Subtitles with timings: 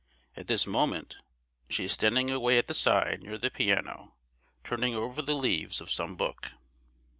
[0.35, 1.17] At this moment
[1.69, 4.15] she is standing away at the side near the piano,
[4.63, 6.53] turning over the leaves of some book.